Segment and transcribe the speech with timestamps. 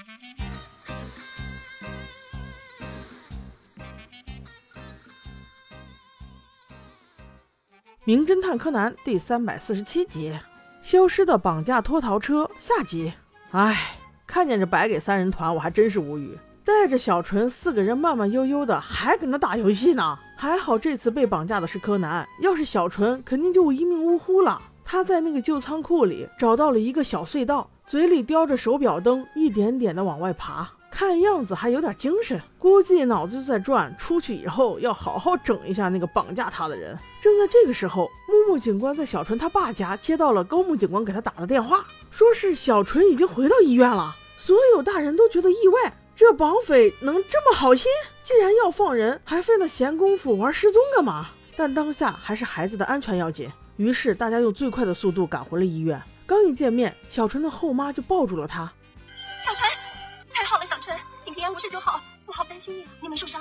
[8.04, 10.32] 《名侦探柯南》第三百四十七集：
[10.80, 13.12] 消失的绑架脱逃车下集。
[13.50, 16.36] 唉，看见这白给三人团，我还真是无语。
[16.64, 20.18] 带着小纯四个人慢慢悠悠的，还搁那打游戏呢。
[20.34, 24.62] 还好这次被绑架的是柯南，要是小纯，肯定就一命呜呼了。
[24.82, 30.70] 他在那个旧仓库里找到了一个小隧道，嘴里叼着手表灯，一点点的往外爬。
[30.92, 33.92] 看样子还有点精神，估计脑子就在转。
[33.98, 36.96] 出去以后要好好整一下那个绑架他的人。
[37.20, 44.14] 正在这个时候，木木警官在小纯他爸家接到了高木警官给他打的电话，说是小纯已经回到医院了。
[44.38, 47.90] 所有大人都觉得意外，这绑匪能这么好心？
[48.22, 51.26] 既然要放人，还费那闲工夫玩失踪干嘛？
[51.56, 56.00] 但当下还是孩子的安全要紧，于是大家用最快的速度赶回了医院。
[56.30, 58.72] 刚一见面，小纯的后妈就抱住了他。
[61.34, 63.40] 平安无事就好，我好担心你，你没受伤。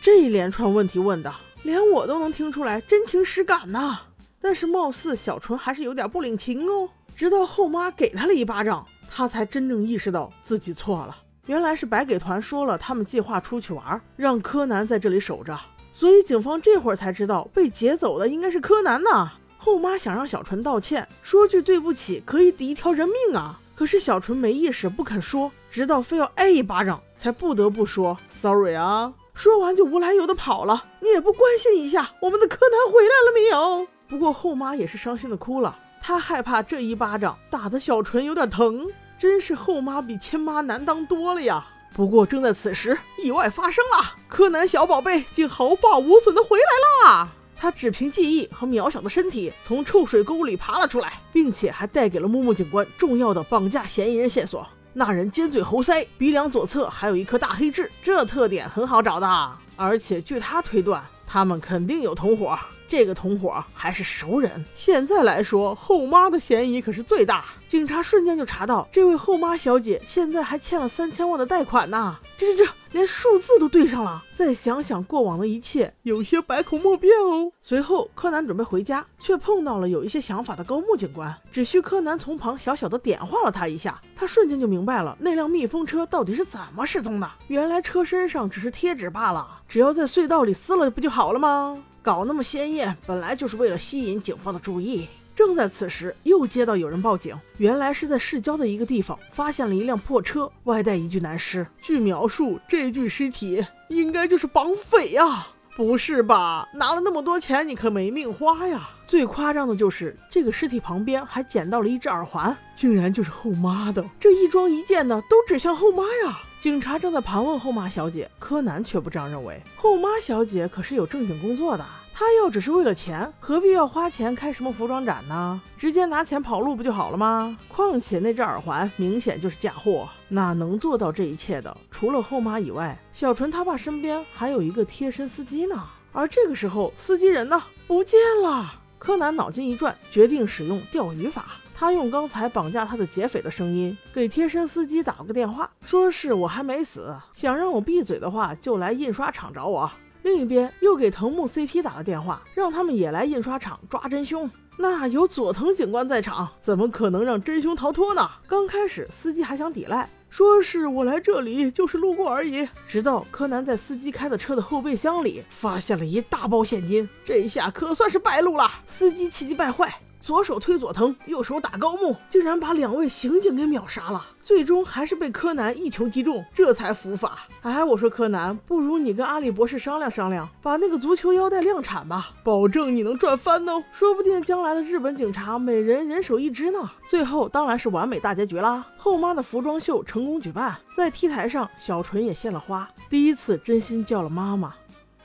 [0.00, 3.98] 这一连串问题问的，连我都能听出来真情实感呐。
[4.40, 6.88] 但是貌似小纯还是有点不领情哦。
[7.16, 11.16] 直到后妈给他了一巴掌，他才真正意识到自己错了。
[11.46, 15.58] 原来是白给团说了，他们计划出去玩，让柯南在这里守着。
[15.92, 19.32] 所以警方这会儿才知道，被劫走的应该是柯南呐。
[19.62, 23.60] 后妈想让小纯道歉，说句对不起，可以抵一条人命啊。
[23.76, 27.00] 可是小纯没意识，不肯说，直到非要挨一巴掌。
[27.22, 29.12] 才不得不说 sorry 啊！
[29.34, 30.86] 说完就无来由的跑了。
[31.00, 33.86] 你也不关心一下我们的柯南回来了没有？
[34.08, 38.86] 不过后妈也是伤心的哭了，她害怕这一巴掌打的小纯有点疼。
[39.18, 41.62] 真是后妈比亲妈难当多了呀！
[41.92, 47.28] 不过正在此时，意外发生了，柯南小宝贝竟毫发无损的回来啦！
[47.60, 54.66] 他只凭记忆和渺小的身体从臭水沟里爬了出来，并且还带给了木木警官重要的绑架嫌疑人线索。
[54.94, 59.52] 那人尖嘴猴腮，鼻梁左侧还有一颗大黑痣，这特点很好找的。
[59.76, 62.58] 而且据他推断，他们肯定有同伙。
[62.90, 64.64] 这个同伙还是熟人。
[64.74, 67.44] 现在来说，后妈的嫌疑可是最大。
[67.68, 72.18] 警察瞬间就查到，这位后妈小姐现在还欠了三千万的贷款呢。
[72.36, 74.24] 这这这，连数字都对上了。
[74.34, 77.52] 再想想过往的一切，有些百口莫辩哦。
[77.60, 81.32] 随后，柯南准备回家，却碰到了有一些想法的高木警官。
[81.52, 87.30] 只需柯南从旁小小的点化了他一下，他瞬间就明白了那辆密封车到底是怎么失踪的。
[87.46, 91.80] 原来车身上只是贴纸罢了，只要在隧道里撕了不就好了吗？
[92.02, 95.06] 搞那么鲜艳，本来就是为了吸引警方的注意。
[95.34, 101.66] 正在此时，又接到有人报警，原来是在市郊的一个地方发现了一辆破车，外带一具男尸。
[101.80, 105.46] 据描述，这具尸体应该就是绑匪呀！
[105.76, 106.68] 不是吧？
[106.74, 108.90] 拿了那么多钱，你可没命花呀！
[109.06, 114.04] 最夸张的就是这个尸体旁边还捡到了一只耳环，竟然就是后妈的。
[114.18, 116.40] 这一桩一件的都指向后妈呀！
[116.60, 119.58] 警察正在盘问后妈小姐，柯南却不这样认为。
[119.76, 121.82] 后妈小姐可是有正经工作的，
[122.12, 125.58] 她要只是为了钱，何必要花钱开什么服装展呢？
[125.78, 127.56] 直接拿钱跑路不就好了吗？
[127.66, 131.74] 况且那只耳环明显就是假货，哪能做到这一切的？
[131.90, 135.82] 除了后妈以外，小纯他爸身边还有一个贴身司机呢。
[136.12, 137.62] 而这个时候，司机人呢？
[137.86, 138.74] 不见了。
[138.98, 141.56] 柯南脑筋一转，决定使用钓鱼法。
[141.80, 149.90] 他用刚才绑架他的劫匪的声音给贴身司机打了个电话，说是我还没死，想让我闭嘴的话就来印刷厂找我。
[150.20, 154.50] 另一边又给藤木 CP 打了电话，让他们也来印刷厂抓真凶。
[154.76, 158.28] 那有佐藤警官在场，怎么可能让真凶逃脱呢？
[158.46, 162.68] 刚开始司机还想抵赖，说是我来这里就是路过而已。
[162.86, 168.70] 直到柯南在司机开的车的后备箱里发现了一大包现金，这一下可算是败露了。
[168.86, 169.98] 司机气急败坏。
[170.20, 174.22] 左手推佐藤，右手打高木，竟然把两位刑警给秒杀了。
[174.42, 177.48] 最终还是被柯南一球击中，这才伏法。
[177.62, 183.82] 哎，我说柯南，不如你跟阿笠博士商量商量，把那个足球腰带量产吧，保证你能赚翻哦。
[183.92, 186.90] 说不定将来的日本警察每人人手一支呢。
[187.08, 188.86] 最后当然是完美大结局啦！
[188.98, 194.74] 后妈的服装秀成功举办，在 T 台上，小纯也献了花，第一次真心叫了妈妈。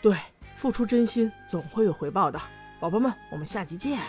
[0.01, 0.17] 对，
[0.55, 2.39] 付出真心总会有回报的，
[2.79, 3.99] 宝宝们，我们下集见。